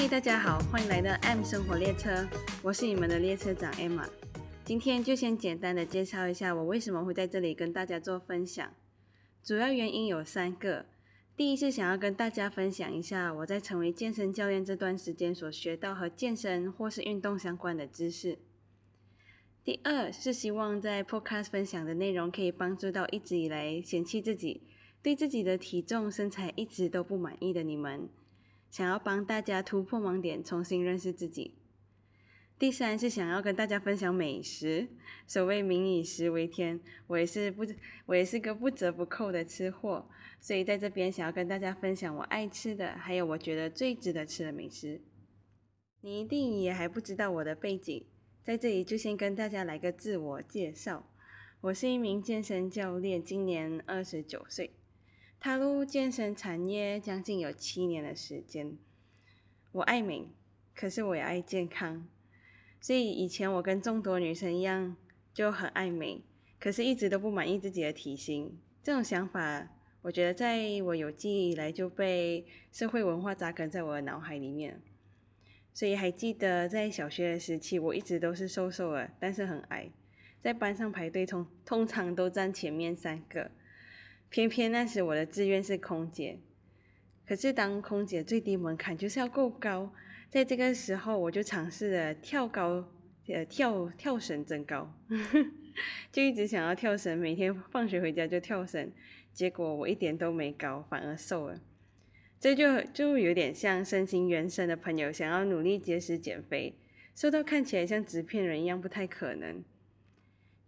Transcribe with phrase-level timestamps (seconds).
[0.00, 2.24] 嗨，大家好，欢迎来到 M 生活列车，
[2.62, 4.08] 我是你们的列车长 Emma。
[4.64, 8.72] 今天就先简单的介绍一下我为什么会在这里跟大家做分享。
[9.42, 10.86] 主要原因有三个，
[11.36, 18.38] 第一是想要跟大家分享一下我在成为健身教练这段时间所学到和健身或是运动相关的知识。
[19.64, 24.62] 第二是希望在 Podcast 分享的内容可以帮助到一直以来嫌弃自己、
[25.02, 28.08] 对自己的体重身材一直都不满意的你们。
[28.70, 31.54] 想要帮大家突破盲点，重新认识自己。
[32.58, 34.88] 第三是想要跟大家分享美食。
[35.28, 37.64] 所谓“民以食为天”，我也是不，
[38.06, 40.08] 我也是个不折不扣的吃货，
[40.40, 45.00] 所以在这边想要跟大家分享我爱吃的，还有我觉得最值得吃的美食。
[46.00, 48.06] 你一定也还不知道我的背景，
[48.42, 51.08] 在这里就先跟大家来个自我介绍。
[51.60, 54.77] 我是一名健身教练，今年二十九岁。
[55.40, 58.76] 踏入健身产业将近有七年的时间，
[59.70, 60.26] 我爱美，
[60.74, 62.08] 可是我也爱健康，
[62.80, 64.96] 所以以前我跟众多女生一样，
[65.32, 66.22] 就很爱美，
[66.58, 68.58] 可是一直都不满意自己的体型。
[68.82, 69.68] 这种想法，
[70.02, 74.82] 我觉得在我有记忆以来就被社会文化扎根在我的脑海里面。
[75.72, 79.88] 所以还记得在小学的时期，我一直都是瘦瘦的，但是很矮，
[80.40, 83.52] 在班上排队通通常都站前面三个。
[84.30, 86.38] 偏偏那时我的志愿是空姐，
[87.26, 89.92] 可是当空姐最低门槛就是要够高，
[90.28, 92.92] 在这个时候我就尝试了跳高，
[93.26, 94.92] 呃跳跳绳增高，
[96.12, 98.92] 就一直想要跳绳，每天放学回家就跳绳，
[99.32, 101.60] 结果我一点都没高，反而瘦了。
[102.38, 106.74] 这就就有点像身形原生的朋友想要努力节食减肥，
[107.14, 109.64] 瘦到看起来像纸片人一样不太可能。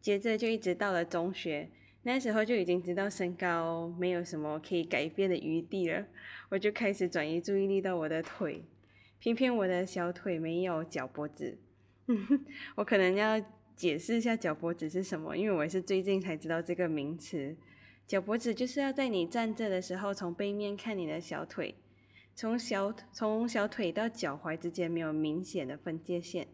[0.00, 1.68] 接着就一直到了中学。
[2.02, 6.06] 那时候就已经知道身高没有什么可以改变的余地了，
[6.48, 8.64] 我就开始转移注意力到我的腿，
[9.18, 11.58] 偏偏我的小腿没有脚脖子。
[12.76, 13.38] 我可能要
[13.76, 17.54] 解释一下脚脖子是什么，因为我是最近才知道这个名词。
[18.06, 21.76] 脚脖子就是要在你站着的时候，从背面看你的小腿，
[22.34, 26.48] 从小从小腿到脚踝之间没有明显的分界线，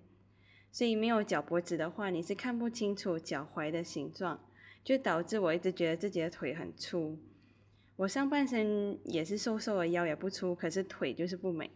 [0.70, 4.40] 所以没有脚脖子的话，你是看不清楚脚踝的形状。
[4.86, 7.18] 就导致我一直觉得自己的腿很粗，
[7.96, 11.68] 我上半身也是瘦瘦的，腰也不粗，可是腿就是不美。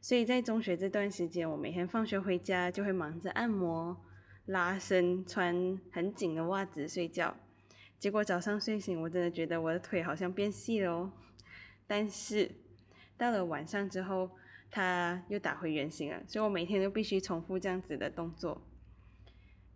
[0.00, 4.04] 所以在中学这段时间，我每天放学回家就会忙着按摩、
[4.46, 7.36] 拉伸、穿很紧的袜子睡觉。
[7.98, 11.12] 结果早上睡醒，我真的觉得我的腿好像变细了哦。
[11.88, 12.52] 但是
[13.16, 14.30] 到了晚上之后，
[14.70, 18.62] 它又打回原形了，所以我每天都必须重复这样子的动作，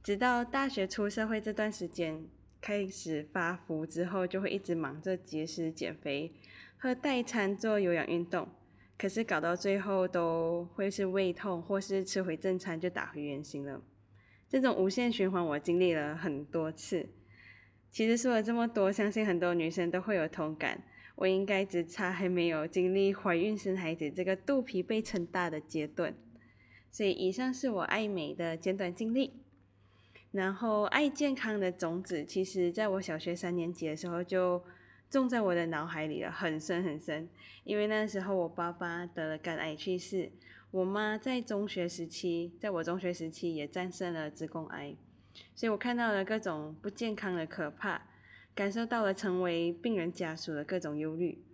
[0.01, 2.25] 直到大学出社会这段时间。
[2.63, 6.33] 开始发福之后，就会一直忙着节食减肥，
[6.79, 8.49] 喝代餐做有氧运动，
[8.97, 13.83] 可是搞到最后都会是胃痛，或是吃回正餐就打回原形了。
[14.49, 17.09] 这种无限循环我经历了很多次。
[17.91, 20.85] 其实说了这么多，相信很多女生都会有同感。
[21.17, 26.15] 我应该只差还没有经历怀孕生孩子这个肚皮被撑大的阶段。
[26.91, 29.42] 所以以上是我爱美的简短经历。
[30.33, 34.65] 然后，爱健康的种子，其实在我小学三年级的时候就
[35.11, 37.29] 种在我的脑海里了，很深很深。
[37.65, 40.33] 因为那时候我爸爸得了肝癌去世，
[40.71, 44.97] 我妈在中学时期，在我中学时期也战胜了子宫癌，
[45.55, 48.09] 所以我看到了各种不健康的可怕，
[48.55, 51.45] 感受到了成为病人家属的各种忧虑。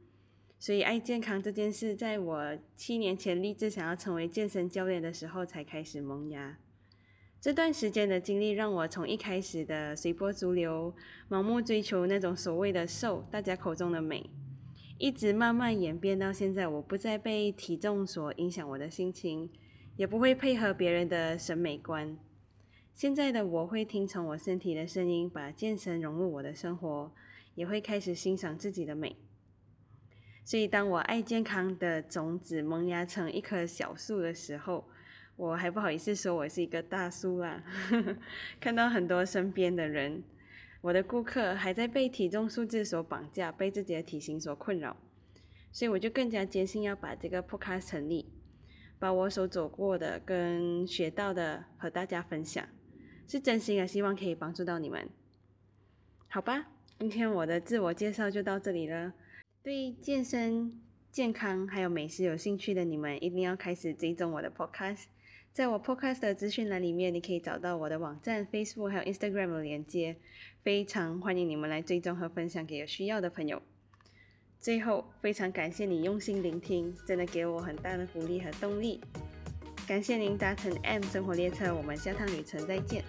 [0.61, 6.59] 所以，爱健康这件事，在我七年前立志想要成为健身教练的时候，才开始萌芽。
[7.41, 10.93] 这段时间的经历让我从一开始的随波逐流、
[11.31, 14.29] 盲目追求那种所谓的瘦，大家口中的美，
[14.99, 19.49] 一直慢慢演变到现在，我不再被体重所影响我的心情，
[19.97, 22.19] 也不会配合别人的审美观。
[22.93, 27.13] 现在的我会听从我身体的声音，把健身融入我的生活，
[27.55, 29.15] 也会开始欣赏自己的美。
[30.45, 34.89] 所以，当我爱健康的种子萌芽成一棵小树的时候，
[35.39, 37.63] 我还不好意思说我是一个大叔啦，
[38.59, 40.25] 看到很多身边的人，
[40.81, 44.97] 我的顾客还在被体重数字所绑架，被自己的体型所困扰，
[45.71, 48.27] 所以我就更加坚信要把这个 podcast 成立，
[48.99, 52.67] 把我所走过的跟学到的和大家分享，
[53.29, 55.09] 是真心的希望可以帮助到你们，
[56.27, 56.67] 好吧？
[56.99, 59.13] 今天我的自我介绍就到这里了，
[59.63, 60.83] 对健身、
[61.13, 65.05] 健康还有美食有兴趣的你们，一定要开始追踪我的 podcast。
[65.59, 70.15] 在我 podcast 的资讯栏里面你可以找到我的网站 facebook 还有 instagram 的连接
[70.63, 73.61] 非常欢迎你们来追踪和分享给有需要的朋友。
[74.61, 79.01] 最后非常感谢你用心聆听真的给我很大的鼓励和动力。
[79.85, 83.03] 感谢您搭乘 m 生活列车我们下趟旅程再见。